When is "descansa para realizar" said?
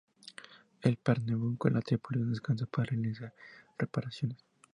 2.31-3.31